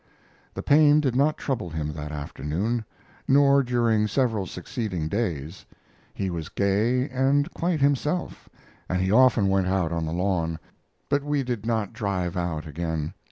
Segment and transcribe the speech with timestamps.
[0.55, 2.85] The pain did not trouble him that afternoon,
[3.27, 5.63] nor during several succeeding days.
[6.15, 8.49] He was gay and quite himself,
[8.89, 10.57] and he often went out on the lawn;
[11.07, 13.13] but we did not drive out again.